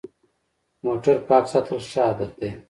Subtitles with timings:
[0.85, 2.49] موټر پاک ساتل ښه عادت دی.